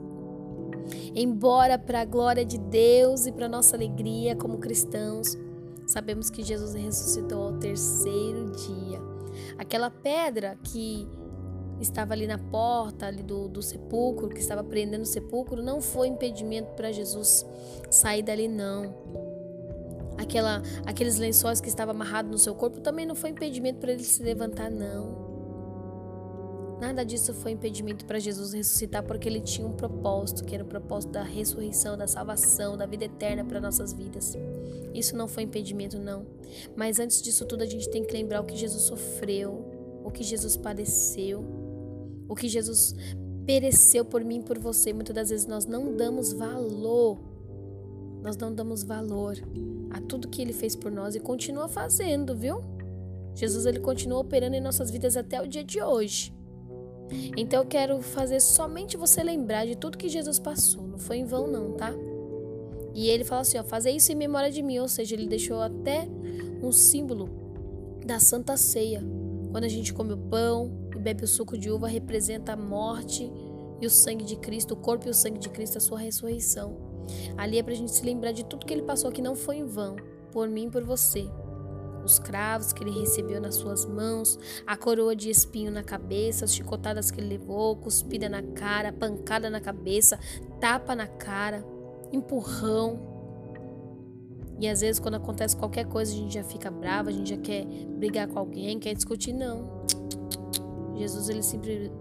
Embora 1.14 1.78
para 1.78 2.02
a 2.02 2.06
glória 2.06 2.44
de 2.44 2.58
Deus 2.58 3.28
e 3.28 3.32
para 3.32 3.48
nossa 3.48 3.76
alegria 3.76 4.36
como 4.36 4.58
cristãos, 4.58 5.38
sabemos 5.86 6.32
que 6.32 6.44
Jesus 6.44 6.74
ressuscitou 6.74 7.44
ao 7.44 7.60
terceiro 7.60 8.52
dia. 8.54 9.00
Aquela 9.60 9.92
pedra 9.92 10.58
que 10.64 11.08
estava 11.80 12.14
ali 12.14 12.26
na 12.26 12.40
porta 12.40 13.06
ali 13.06 13.22
do, 13.22 13.48
do 13.48 13.62
sepulcro, 13.62 14.28
que 14.28 14.40
estava 14.40 14.64
prendendo 14.64 15.04
o 15.04 15.06
sepulcro, 15.06 15.62
não 15.62 15.82
foi 15.82 16.08
impedimento 16.08 16.74
para 16.74 16.92
Jesus 16.92 17.46
sair 17.92 18.24
dali, 18.24 18.48
não 18.48 19.31
aquela, 20.18 20.62
aqueles 20.86 21.18
lençóis 21.18 21.62
que 21.62 21.70
estavam 21.70 21.94
amarrados 21.94 22.32
no 22.32 22.38
seu 22.38 22.56
corpo 22.56 22.80
também 22.80 23.06
não 23.06 23.16
foi 23.16 23.32
impedimento 23.32 23.80
para 23.80 23.92
ele 23.92 24.04
se 24.04 24.22
levantar, 24.22 24.70
não. 24.70 25.32
Nada 26.82 27.06
disso 27.06 27.32
foi 27.32 27.52
impedimento 27.52 28.06
para 28.06 28.18
Jesus 28.18 28.54
ressuscitar, 28.54 29.04
porque 29.04 29.30
ele 29.30 29.40
tinha 29.40 29.68
um 29.68 29.74
propósito, 29.74 30.44
que 30.44 30.56
era 30.56 30.64
o 30.64 30.68
propósito 30.68 31.12
da 31.12 31.22
ressurreição, 31.22 31.96
da 31.96 32.08
salvação, 32.08 32.76
da 32.76 32.88
vida 32.88 33.06
eterna 33.06 33.46
para 33.46 33.62
nossas 33.62 33.94
vidas. 33.94 34.36
Isso 34.92 35.16
não 35.16 35.28
foi 35.28 35.44
impedimento, 35.44 36.00
não. 36.00 36.26
Mas 36.76 37.00
antes 37.00 37.22
disso 37.22 37.46
tudo, 37.46 37.62
a 37.62 37.68
gente 37.68 37.88
tem 37.92 38.04
que 38.04 38.12
lembrar 38.12 38.42
o 38.42 38.46
que 38.46 38.58
Jesus 38.58 38.82
sofreu, 38.82 39.64
o 40.04 40.10
que 40.10 40.24
Jesus 40.24 40.58
padeceu, 40.58 41.46
o 42.28 42.34
que 42.34 42.50
Jesus 42.50 42.96
pereceu 43.46 44.04
por 44.04 44.24
mim 44.24 44.40
e 44.40 44.44
por 44.44 44.58
você. 44.58 44.92
Muitas 44.92 45.14
das 45.14 45.30
vezes 45.30 45.46
nós 45.46 45.68
não 45.68 45.96
damos 45.96 46.34
valor. 46.34 47.20
Nós 48.24 48.36
não 48.38 48.52
damos 48.52 48.82
valor 48.82 49.36
a 49.92 50.02
tudo 50.02 50.28
que 50.28 50.42
ele 50.42 50.54
fez 50.54 50.76
por 50.76 50.92
nós 50.92 51.16
e 51.16 51.20
continua 51.20 51.68
fazendo, 51.68 52.36
viu? 52.36 52.62
Jesus 53.36 53.66
ele 53.66 53.80
continua 53.80 54.20
operando 54.20 54.56
em 54.56 54.62
nossas 54.62 54.92
vidas 54.92 55.16
até 55.16 55.42
o 55.42 55.48
dia 55.48 55.64
de 55.64 55.82
hoje. 55.82 56.34
Então 57.38 57.62
eu 57.62 57.66
quero 57.66 58.02
fazer 58.02 58.40
somente 58.40 58.96
você 58.96 59.22
lembrar 59.22 59.66
de 59.66 59.76
tudo 59.76 59.98
que 59.98 60.10
Jesus 60.10 60.40
passou. 60.40 60.88
Não 60.88 60.98
foi 60.98 61.18
em 61.18 61.26
vão 61.26 61.48
não, 61.48 61.74
tá? 61.74 61.94
E 62.94 63.10
ele 63.10 63.24
fala 63.24 63.42
assim, 63.42 63.58
ó, 63.58 63.64
fazer 63.64 63.92
isso 63.92 64.12
em 64.12 64.16
memória 64.16 64.52
de 64.52 64.62
mim, 64.62 64.80
ou 64.80 64.88
seja, 64.88 65.16
ele 65.16 65.28
deixou 65.28 65.62
até 65.62 66.08
um 66.62 66.72
símbolo 66.72 67.30
da 68.06 68.20
Santa 68.20 68.58
Ceia. 68.58 69.04
Quando 69.52 69.64
a 69.64 69.70
gente 69.70 69.94
come 69.94 70.14
o 70.14 70.18
pão 70.18 70.72
e 70.96 71.00
bebe 71.00 71.24
o 71.24 71.28
suco 71.28 71.58
de 71.58 71.70
uva, 71.72 71.88
representa 71.88 72.54
a 72.54 72.58
morte 72.58 73.32
e 73.82 73.86
o 73.86 73.90
sangue 73.90 74.26
de 74.26 74.36
Cristo, 74.36 74.74
o 74.74 74.78
corpo 74.78 75.08
e 75.08 75.10
o 75.10 75.14
sangue 75.14 75.40
de 75.40 75.50
Cristo, 75.50 75.78
a 75.78 75.82
sua 75.82 76.00
ressurreição. 76.00 76.91
Ali 77.38 77.58
é 77.58 77.64
pra 77.64 77.74
gente 77.74 77.92
se 77.92 78.06
lembrar 78.06 78.32
de 78.32 78.46
tudo 78.46 78.66
que 78.66 78.74
ele 78.74 78.84
passou 78.84 79.12
que 79.12 79.22
não 79.22 79.36
foi 79.36 79.58
em 79.58 79.66
vão, 79.66 79.96
por 80.32 80.48
mim 80.48 80.68
e 80.68 80.70
por 80.70 80.84
você 80.84 81.30
os 82.04 82.20
cravos 82.20 82.74
que 82.74 82.84
ele 82.84 83.00
recebeu 83.00 83.40
nas 83.40 83.56
suas 83.56 83.86
mãos, 83.86 84.38
a 84.66 84.76
coroa 84.76 85.16
de 85.16 85.30
espinho 85.30 85.72
na 85.72 85.84
cabeça, 85.84 86.46
as 86.46 86.54
chicotadas 86.54 87.12
que 87.12 87.20
ele 87.20 87.38
levou, 87.38 87.76
cuspida 87.76 88.28
na 88.28 88.42
cara, 88.42 88.92
pancada 88.92 89.50
na 89.50 89.62
cabeça, 89.62 90.20
tapa 90.60 90.96
na 90.96 91.08
cara, 91.08 91.66
empurrão. 92.12 93.10
E 94.60 94.68
às 94.68 94.82
vezes, 94.82 95.00
quando 95.00 95.16
acontece 95.16 95.58
qualquer 95.58 95.86
coisa, 95.86 96.12
a 96.12 96.16
gente 96.16 96.34
já 96.36 96.44
fica 96.44 96.70
brava, 96.70 97.10
a 97.10 97.14
gente 97.14 97.32
já 97.32 97.38
quer 97.38 97.66
brigar 97.66 98.28
com 98.28 98.38
alguém, 98.38 98.80
quer 98.80 98.94
discutir. 98.94 99.34
Não. 99.34 99.82
Jesus 100.96 101.30
ele 101.30 101.42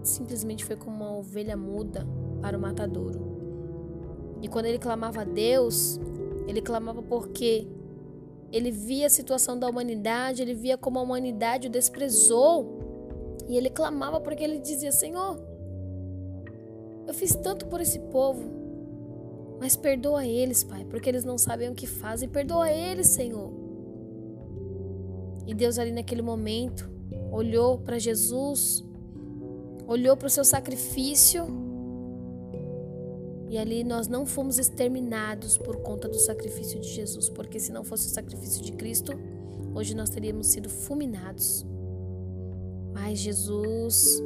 simplesmente 0.03 0.63
foi 0.63 0.75
como 0.75 0.95
uma 0.95 1.17
ovelha 1.17 1.57
muda 1.57 2.07
para 2.39 2.55
o 2.55 2.61
matadouro. 2.61 3.30
E 4.41 4.47
quando 4.47 4.65
ele 4.65 4.79
clamava 4.79 5.21
a 5.21 5.23
Deus, 5.23 5.99
ele 6.47 6.61
clamava 6.61 7.01
porque 7.01 7.67
ele 8.51 8.71
via 8.71 9.07
a 9.07 9.09
situação 9.09 9.57
da 9.57 9.69
humanidade, 9.69 10.41
ele 10.41 10.53
via 10.53 10.77
como 10.77 10.99
a 10.99 11.01
humanidade 11.01 11.67
o 11.67 11.71
desprezou. 11.71 12.79
E 13.47 13.55
ele 13.55 13.69
clamava 13.69 14.19
porque 14.19 14.43
ele 14.43 14.59
dizia: 14.59 14.91
Senhor, 14.91 15.39
eu 17.07 17.13
fiz 17.13 17.35
tanto 17.35 17.67
por 17.67 17.79
esse 17.79 17.99
povo, 17.99 18.49
mas 19.59 19.75
perdoa 19.75 20.25
eles, 20.25 20.63
Pai, 20.63 20.85
porque 20.85 21.07
eles 21.07 21.23
não 21.23 21.37
sabem 21.37 21.69
o 21.69 21.75
que 21.75 21.87
fazem. 21.87 22.27
Perdoa 22.27 22.71
eles, 22.71 23.07
Senhor. 23.07 23.51
E 25.45 25.53
Deus, 25.53 25.77
ali 25.77 25.91
naquele 25.91 26.21
momento, 26.21 26.89
olhou 27.31 27.77
para 27.77 27.99
Jesus, 27.99 28.83
olhou 29.87 30.15
para 30.15 30.27
o 30.27 30.29
seu 30.29 30.43
sacrifício 30.43 31.70
e 33.51 33.57
ali 33.57 33.83
nós 33.83 34.07
não 34.07 34.25
fomos 34.25 34.57
exterminados 34.57 35.57
por 35.57 35.75
conta 35.81 36.07
do 36.07 36.17
sacrifício 36.17 36.79
de 36.79 36.87
Jesus, 36.87 37.27
porque 37.27 37.59
se 37.59 37.73
não 37.73 37.83
fosse 37.83 38.07
o 38.07 38.09
sacrifício 38.09 38.63
de 38.63 38.71
Cristo, 38.71 39.11
hoje 39.75 39.93
nós 39.93 40.09
teríamos 40.09 40.47
sido 40.47 40.69
fulminados. 40.69 41.65
Mas 42.93 43.19
Jesus 43.19 44.23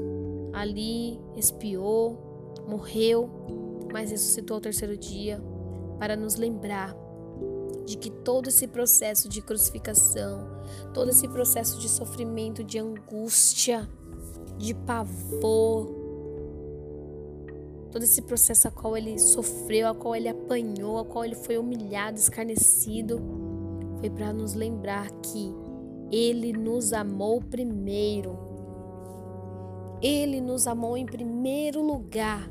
ali 0.54 1.20
expiou, 1.36 2.54
morreu, 2.68 3.28
mas 3.92 4.12
ressuscitou 4.12 4.56
ao 4.56 4.62
terceiro 4.62 4.96
dia 4.96 5.42
para 5.98 6.16
nos 6.16 6.36
lembrar 6.36 6.96
de 7.84 7.98
que 7.98 8.12
todo 8.12 8.50
esse 8.50 8.68
processo 8.68 9.28
de 9.28 9.42
crucificação, 9.42 10.48
todo 10.94 11.10
esse 11.10 11.28
processo 11.28 11.80
de 11.80 11.90
sofrimento, 11.90 12.64
de 12.64 12.78
angústia, 12.78 13.90
de 14.56 14.76
pavor, 14.76 16.05
todo 17.96 18.04
esse 18.04 18.24
processo 18.24 18.68
a 18.68 18.72
qual 18.72 18.98
ele 18.98 19.18
sofreu, 19.18 19.88
a 19.88 19.96
qual 19.96 20.14
ele 20.18 20.28
apanhou, 20.28 20.98
a 20.98 21.06
qual 21.06 21.24
ele 21.24 21.34
foi 21.34 21.58
humilhado, 21.58 22.20
escarnecido, 22.20 23.22
foi 24.02 24.10
para 24.10 24.34
nos 24.34 24.54
lembrar 24.54 25.10
que 25.22 25.54
ele 26.12 26.52
nos 26.52 26.92
amou 26.92 27.42
primeiro. 27.42 28.38
Ele 30.02 30.42
nos 30.42 30.68
amou 30.68 30.98
em 30.98 31.06
primeiro 31.06 31.82
lugar. 31.82 32.50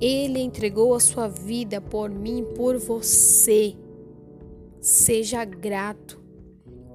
Ele 0.00 0.38
entregou 0.38 0.94
a 0.94 1.00
sua 1.00 1.26
vida 1.26 1.80
por 1.80 2.08
mim, 2.08 2.46
por 2.54 2.78
você. 2.78 3.74
Seja 4.80 5.44
grato. 5.44 6.22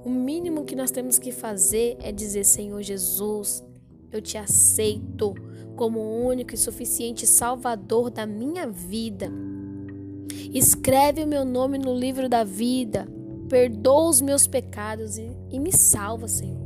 O 0.06 0.10
mínimo 0.10 0.64
que 0.64 0.74
nós 0.74 0.90
temos 0.90 1.20
que 1.20 1.34
fazer 1.34 1.98
é 2.00 2.14
dizer: 2.14 2.46
Senhor 2.46 2.82
Jesus, 2.82 3.62
eu 4.10 4.22
te 4.22 4.38
aceito 4.38 5.49
como 5.80 6.02
o 6.02 6.26
único 6.26 6.54
e 6.54 6.58
suficiente 6.58 7.26
Salvador 7.26 8.10
da 8.10 8.26
minha 8.26 8.68
vida. 8.68 9.32
Escreve 10.54 11.24
o 11.24 11.28
meu 11.28 11.46
nome 11.46 11.78
no 11.78 11.96
livro 11.96 12.28
da 12.28 12.44
vida, 12.44 13.08
perdoa 13.48 14.10
os 14.10 14.20
meus 14.20 14.46
pecados 14.46 15.18
e, 15.18 15.32
e 15.50 15.58
me 15.58 15.72
salva, 15.72 16.28
Senhor. 16.28 16.60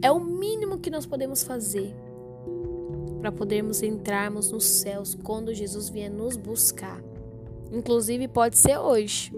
É 0.00 0.12
o 0.12 0.20
mínimo 0.20 0.78
que 0.78 0.90
nós 0.90 1.04
podemos 1.04 1.42
fazer 1.42 1.92
para 3.20 3.32
podermos 3.32 3.82
entrarmos 3.82 4.52
nos 4.52 4.64
céus 4.64 5.12
quando 5.12 5.52
Jesus 5.52 5.88
vier 5.88 6.08
nos 6.08 6.36
buscar. 6.36 7.02
Inclusive 7.72 8.28
pode 8.28 8.56
ser 8.56 8.78
hoje, 8.78 9.32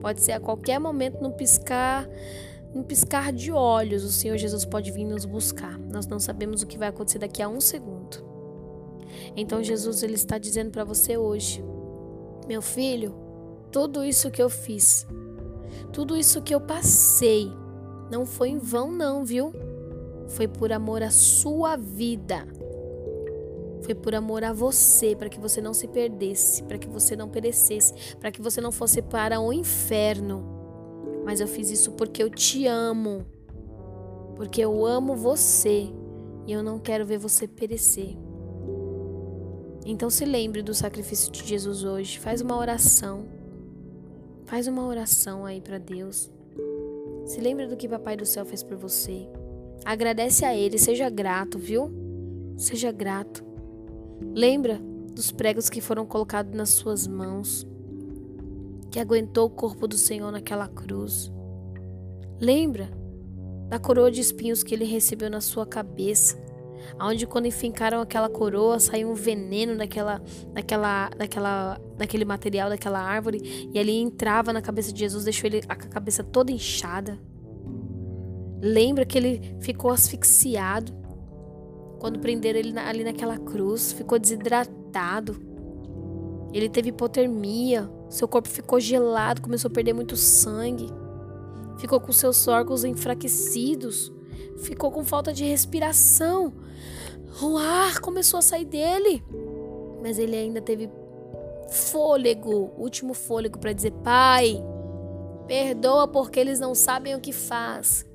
pode 0.00 0.20
ser 0.20 0.32
a 0.32 0.40
qualquer 0.40 0.80
momento 0.80 1.22
no 1.22 1.30
piscar 1.30 2.08
um 2.74 2.82
piscar 2.82 3.32
de 3.32 3.52
olhos, 3.52 4.02
o 4.02 4.10
Senhor 4.10 4.38
Jesus 4.38 4.64
pode 4.64 4.90
vir 4.90 5.04
nos 5.04 5.26
buscar. 5.26 5.78
Nós 5.78 6.06
não 6.06 6.18
sabemos 6.18 6.62
o 6.62 6.66
que 6.66 6.78
vai 6.78 6.88
acontecer 6.88 7.18
daqui 7.18 7.42
a 7.42 7.48
um 7.48 7.60
segundo. 7.60 8.31
Então 9.36 9.62
Jesus 9.62 10.02
ele 10.02 10.14
está 10.14 10.38
dizendo 10.38 10.70
para 10.70 10.84
você 10.84 11.16
hoje, 11.16 11.64
meu 12.48 12.62
filho, 12.62 13.14
tudo 13.70 14.04
isso 14.04 14.30
que 14.30 14.42
eu 14.42 14.50
fiz, 14.50 15.06
tudo 15.92 16.16
isso 16.16 16.42
que 16.42 16.54
eu 16.54 16.60
passei, 16.60 17.50
não 18.10 18.26
foi 18.26 18.50
em 18.50 18.58
vão 18.58 18.92
não, 18.92 19.24
viu? 19.24 19.52
Foi 20.28 20.46
por 20.46 20.72
amor 20.72 21.02
à 21.02 21.10
sua 21.10 21.76
vida. 21.76 22.46
Foi 23.82 23.94
por 23.94 24.14
amor 24.14 24.44
a 24.44 24.52
você, 24.52 25.16
para 25.16 25.28
que 25.28 25.40
você 25.40 25.60
não 25.60 25.74
se 25.74 25.88
perdesse, 25.88 26.62
para 26.62 26.78
que 26.78 26.88
você 26.88 27.16
não 27.16 27.28
perecesse, 27.28 28.16
para 28.16 28.30
que 28.30 28.40
você 28.40 28.60
não 28.60 28.70
fosse 28.70 29.02
para 29.02 29.40
o 29.40 29.52
inferno. 29.52 30.44
Mas 31.24 31.40
eu 31.40 31.48
fiz 31.48 31.70
isso 31.70 31.92
porque 31.92 32.22
eu 32.22 32.30
te 32.30 32.66
amo. 32.66 33.26
Porque 34.36 34.60
eu 34.60 34.86
amo 34.86 35.16
você 35.16 35.88
e 36.46 36.52
eu 36.52 36.62
não 36.62 36.78
quero 36.78 37.04
ver 37.04 37.18
você 37.18 37.46
perecer. 37.46 38.16
Então 39.84 40.08
se 40.08 40.24
lembre 40.24 40.62
do 40.62 40.74
sacrifício 40.74 41.30
de 41.32 41.46
Jesus 41.46 41.84
hoje. 41.84 42.18
Faz 42.18 42.40
uma 42.40 42.56
oração. 42.56 43.26
Faz 44.44 44.68
uma 44.68 44.86
oração 44.86 45.44
aí 45.44 45.60
para 45.60 45.78
Deus. 45.78 46.30
Se 47.24 47.40
lembre 47.40 47.66
do 47.66 47.76
que 47.76 47.88
Papai 47.88 48.16
do 48.16 48.26
Céu 48.26 48.44
fez 48.44 48.62
por 48.62 48.76
você. 48.76 49.28
Agradece 49.84 50.44
a 50.44 50.54
Ele, 50.54 50.78
seja 50.78 51.10
grato, 51.10 51.58
viu? 51.58 51.90
Seja 52.56 52.92
grato. 52.92 53.44
Lembra 54.34 54.80
dos 55.12 55.32
pregos 55.32 55.68
que 55.68 55.80
foram 55.80 56.06
colocados 56.06 56.54
nas 56.54 56.70
suas 56.70 57.06
mãos, 57.06 57.66
que 58.90 59.00
aguentou 59.00 59.46
o 59.46 59.50
corpo 59.50 59.88
do 59.88 59.96
Senhor 59.96 60.30
naquela 60.30 60.68
cruz. 60.68 61.32
Lembra 62.40 62.88
da 63.68 63.78
coroa 63.78 64.10
de 64.10 64.20
espinhos 64.20 64.62
que 64.62 64.74
ele 64.74 64.84
recebeu 64.84 65.30
na 65.30 65.40
sua 65.40 65.66
cabeça 65.66 66.36
Onde 67.00 67.26
quando 67.26 67.46
enfincaram 67.46 68.00
aquela 68.00 68.28
coroa, 68.28 68.78
saiu 68.78 69.10
um 69.10 69.14
veneno 69.14 69.76
daquela, 69.76 70.22
daquela, 70.52 71.10
daquela, 71.10 71.80
daquele 71.96 72.24
material, 72.24 72.68
daquela 72.68 73.00
árvore, 73.00 73.68
e 73.72 73.78
ali 73.78 73.98
entrava 73.98 74.52
na 74.52 74.62
cabeça 74.62 74.92
de 74.92 75.00
Jesus, 75.00 75.24
deixou 75.24 75.48
ele 75.48 75.62
a 75.68 75.76
cabeça 75.76 76.22
toda 76.22 76.52
inchada. 76.52 77.18
Lembra 78.60 79.04
que 79.04 79.18
ele 79.18 79.56
ficou 79.60 79.90
asfixiado 79.90 81.02
quando 82.02 82.18
prenderam 82.18 82.58
ele 82.58 82.76
ali 82.78 83.04
naquela 83.04 83.38
cruz, 83.38 83.92
ficou 83.92 84.18
desidratado. 84.18 85.36
Ele 86.52 86.68
teve 86.68 86.88
hipotermia, 86.88 87.88
seu 88.10 88.26
corpo 88.26 88.48
ficou 88.48 88.80
gelado, 88.80 89.40
começou 89.40 89.68
a 89.68 89.72
perder 89.72 89.92
muito 89.92 90.16
sangue. 90.16 90.88
Ficou 91.78 92.00
com 92.00 92.12
seus 92.12 92.48
órgãos 92.48 92.84
enfraquecidos, 92.84 94.12
ficou 94.58 94.90
com 94.90 95.04
falta 95.04 95.32
de 95.32 95.44
respiração. 95.44 96.52
O 97.40 97.56
ar 97.56 98.00
começou 98.00 98.38
a 98.38 98.42
sair 98.42 98.64
dele, 98.64 99.22
mas 100.02 100.18
ele 100.18 100.36
ainda 100.36 100.60
teve 100.60 100.90
fôlego, 101.68 102.72
último 102.76 103.14
fôlego 103.14 103.58
para 103.58 103.72
dizer: 103.72 103.92
Pai, 104.04 104.62
perdoa 105.46 106.06
porque 106.06 106.38
eles 106.38 106.60
não 106.60 106.74
sabem 106.74 107.14
o 107.14 107.20
que 107.20 107.32
faz. 107.32 108.06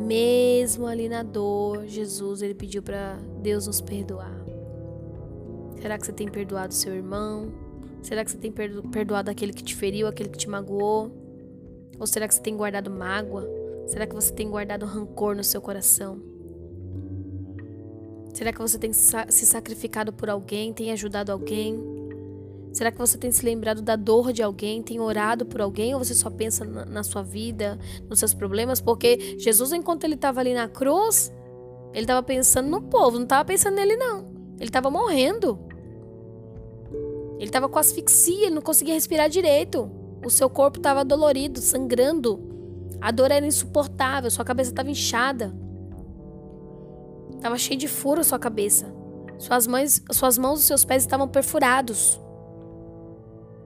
Mesmo 0.00 0.86
ali 0.86 1.08
na 1.08 1.22
dor, 1.22 1.86
Jesus 1.86 2.42
ele 2.42 2.54
pediu 2.54 2.82
para 2.82 3.18
Deus 3.40 3.66
nos 3.66 3.80
perdoar. 3.80 4.38
Será 5.80 5.98
que 5.98 6.06
você 6.06 6.12
tem 6.12 6.28
perdoado 6.28 6.74
seu 6.74 6.94
irmão? 6.94 7.52
Será 8.02 8.24
que 8.24 8.30
você 8.30 8.38
tem 8.38 8.52
perdoado 8.52 9.30
aquele 9.30 9.52
que 9.52 9.62
te 9.62 9.74
feriu, 9.74 10.06
aquele 10.06 10.28
que 10.28 10.38
te 10.38 10.48
magoou? 10.48 11.10
Ou 11.98 12.06
será 12.06 12.28
que 12.28 12.34
você 12.34 12.40
tem 12.40 12.56
guardado 12.56 12.90
mágoa? 12.90 13.57
Será 13.88 14.06
que 14.06 14.14
você 14.14 14.32
tem 14.32 14.48
guardado 14.48 14.86
rancor 14.86 15.34
no 15.34 15.42
seu 15.42 15.60
coração? 15.60 16.20
Será 18.34 18.52
que 18.52 18.60
você 18.60 18.78
tem 18.78 18.92
se 18.92 19.46
sacrificado 19.46 20.12
por 20.12 20.30
alguém, 20.30 20.72
tem 20.72 20.92
ajudado 20.92 21.32
alguém? 21.32 21.82
Será 22.72 22.92
que 22.92 22.98
você 22.98 23.16
tem 23.16 23.32
se 23.32 23.44
lembrado 23.44 23.80
da 23.80 23.96
dor 23.96 24.32
de 24.32 24.42
alguém, 24.42 24.82
tem 24.82 25.00
orado 25.00 25.46
por 25.46 25.60
alguém 25.60 25.94
ou 25.94 26.04
você 26.04 26.14
só 26.14 26.30
pensa 26.30 26.64
na, 26.64 27.02
sua 27.02 27.22
vida, 27.22 27.78
nos 28.08 28.18
seus 28.18 28.34
problemas? 28.34 28.80
Porque 28.80 29.36
Jesus, 29.38 29.72
enquanto 29.72 30.04
ele 30.04 30.14
estava 30.14 30.38
ali 30.38 30.52
na 30.52 30.68
cruz, 30.68 31.32
ele 31.92 32.04
estava 32.04 32.22
pensando 32.22 32.68
no 32.68 32.82
povo, 32.82 33.16
não 33.16 33.24
estava 33.24 33.44
pensando 33.44 33.74
nele 33.74 33.96
não. 33.96 34.30
Ele 34.58 34.68
estava 34.68 34.90
morrendo. 34.90 35.58
Ele 37.38 37.46
estava 37.46 37.68
com 37.68 37.78
asfixia, 37.78 38.46
ele 38.46 38.54
não 38.54 38.62
conseguia 38.62 38.94
respirar 38.94 39.28
direito. 39.30 39.90
O 40.24 40.28
seu 40.30 40.50
corpo 40.50 40.78
estava 40.78 41.04
dolorido, 41.04 41.60
sangrando. 41.60 42.57
A 43.00 43.10
dor 43.10 43.30
era 43.30 43.46
insuportável, 43.46 44.30
sua 44.30 44.44
cabeça 44.44 44.70
estava 44.70 44.90
inchada. 44.90 45.54
Estava 47.34 47.56
cheio 47.56 47.78
de 47.78 47.86
furo 47.86 48.24
sua 48.24 48.38
cabeça. 48.38 48.92
Suas, 49.38 49.66
mães, 49.66 50.02
suas 50.10 50.36
mãos 50.36 50.60
e 50.60 50.64
seus 50.64 50.84
pés 50.84 51.04
estavam 51.04 51.28
perfurados. 51.28 52.20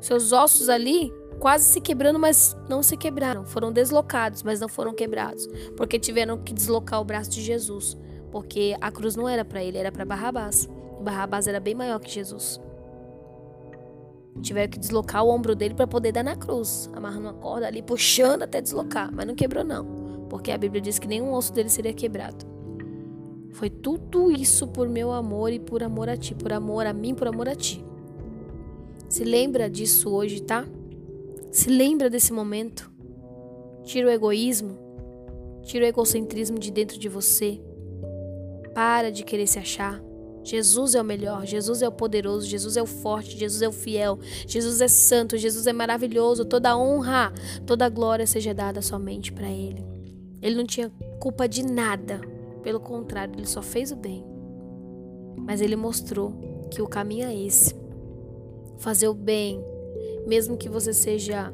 Seus 0.00 0.32
ossos 0.32 0.68
ali 0.68 1.10
quase 1.40 1.64
se 1.64 1.80
quebrando, 1.80 2.18
mas 2.18 2.56
não 2.68 2.82
se 2.82 2.96
quebraram. 2.96 3.44
Foram 3.44 3.72
deslocados, 3.72 4.42
mas 4.42 4.60
não 4.60 4.68
foram 4.68 4.94
quebrados, 4.94 5.48
porque 5.76 5.98
tiveram 5.98 6.38
que 6.38 6.52
deslocar 6.52 7.00
o 7.00 7.04
braço 7.04 7.30
de 7.30 7.40
Jesus, 7.40 7.96
porque 8.30 8.76
a 8.80 8.92
cruz 8.92 9.16
não 9.16 9.28
era 9.28 9.44
para 9.44 9.62
ele, 9.62 9.78
era 9.78 9.90
para 9.90 10.04
Barrabás. 10.04 10.68
Barrabás 11.00 11.48
era 11.48 11.58
bem 11.58 11.74
maior 11.74 11.98
que 11.98 12.10
Jesus. 12.10 12.60
Tiveram 14.40 14.70
que 14.70 14.78
deslocar 14.78 15.24
o 15.24 15.28
ombro 15.28 15.54
dele 15.54 15.74
para 15.74 15.86
poder 15.86 16.12
dar 16.12 16.24
na 16.24 16.34
cruz, 16.34 16.90
amarrando 16.92 17.28
uma 17.28 17.34
corda 17.34 17.66
ali, 17.66 17.82
puxando 17.82 18.42
até 18.42 18.60
deslocar, 18.60 19.12
mas 19.12 19.26
não 19.26 19.34
quebrou 19.34 19.62
não, 19.62 20.26
porque 20.28 20.50
a 20.50 20.58
Bíblia 20.58 20.80
diz 20.80 20.98
que 20.98 21.06
nenhum 21.06 21.32
osso 21.32 21.52
dele 21.52 21.68
seria 21.68 21.92
quebrado. 21.92 22.44
Foi 23.52 23.68
tudo 23.68 24.32
isso 24.32 24.66
por 24.66 24.88
meu 24.88 25.12
amor 25.12 25.52
e 25.52 25.60
por 25.60 25.82
amor 25.82 26.08
a 26.08 26.16
ti, 26.16 26.34
por 26.34 26.52
amor 26.52 26.86
a 26.86 26.92
mim, 26.92 27.14
por 27.14 27.28
amor 27.28 27.48
a 27.48 27.54
ti. 27.54 27.84
Se 29.08 29.24
lembra 29.24 29.68
disso 29.68 30.10
hoje, 30.10 30.40
tá? 30.42 30.66
Se 31.50 31.68
lembra 31.68 32.08
desse 32.08 32.32
momento. 32.32 32.90
Tira 33.84 34.08
o 34.08 34.10
egoísmo, 34.10 34.78
tira 35.62 35.84
o 35.84 35.88
egocentrismo 35.88 36.58
de 36.58 36.72
dentro 36.72 36.98
de 36.98 37.08
você. 37.10 37.60
Para 38.74 39.12
de 39.12 39.22
querer 39.22 39.46
se 39.46 39.58
achar. 39.58 40.02
Jesus 40.44 40.94
é 40.94 41.00
o 41.00 41.04
melhor, 41.04 41.46
Jesus 41.46 41.82
é 41.82 41.88
o 41.88 41.92
poderoso, 41.92 42.46
Jesus 42.46 42.76
é 42.76 42.82
o 42.82 42.86
forte, 42.86 43.38
Jesus 43.38 43.62
é 43.62 43.68
o 43.68 43.72
fiel, 43.72 44.18
Jesus 44.46 44.80
é 44.80 44.88
santo, 44.88 45.38
Jesus 45.38 45.66
é 45.66 45.72
maravilhoso. 45.72 46.44
Toda 46.44 46.76
honra, 46.76 47.32
toda 47.66 47.88
glória 47.88 48.26
seja 48.26 48.52
dada 48.52 48.82
somente 48.82 49.32
para 49.32 49.48
Ele. 49.48 49.84
Ele 50.40 50.56
não 50.56 50.66
tinha 50.66 50.90
culpa 51.20 51.48
de 51.48 51.62
nada, 51.62 52.20
pelo 52.62 52.80
contrário, 52.80 53.34
ele 53.36 53.46
só 53.46 53.62
fez 53.62 53.92
o 53.92 53.96
bem. 53.96 54.24
Mas 55.36 55.60
ele 55.60 55.76
mostrou 55.76 56.32
que 56.70 56.80
o 56.80 56.88
caminho 56.88 57.26
é 57.26 57.34
esse: 57.34 57.74
fazer 58.78 59.08
o 59.08 59.14
bem, 59.14 59.62
mesmo 60.26 60.56
que 60.56 60.68
você 60.68 60.92
seja 60.92 61.52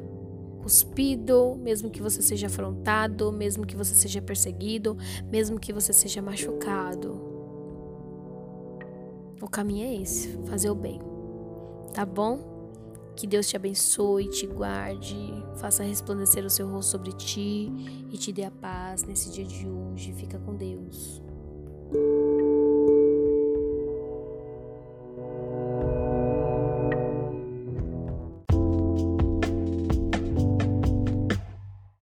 cuspido, 0.61 1.55
mesmo 1.61 1.89
que 1.89 2.01
você 2.01 2.21
seja 2.21 2.47
afrontado, 2.47 3.31
mesmo 3.31 3.65
que 3.65 3.75
você 3.75 3.95
seja 3.95 4.21
perseguido, 4.21 4.97
mesmo 5.31 5.59
que 5.59 5.73
você 5.73 5.93
seja 5.93 6.21
machucado. 6.21 7.18
O 9.41 9.47
caminho 9.47 9.85
é 9.85 10.01
esse, 10.01 10.37
fazer 10.47 10.69
o 10.69 10.75
bem. 10.75 10.99
Tá 11.93 12.05
bom? 12.05 12.59
Que 13.15 13.27
Deus 13.27 13.47
te 13.47 13.55
abençoe, 13.55 14.29
te 14.29 14.47
guarde, 14.47 15.17
faça 15.55 15.83
resplandecer 15.83 16.45
o 16.45 16.49
seu 16.49 16.69
rosto 16.69 16.91
sobre 16.91 17.11
ti 17.11 17.69
e 18.11 18.17
te 18.17 18.31
dê 18.31 18.45
a 18.45 18.51
paz 18.51 19.03
nesse 19.03 19.29
dia 19.29 19.45
de 19.45 19.67
hoje. 19.67 20.13
Fica 20.13 20.39
com 20.39 20.55
Deus. 20.55 21.21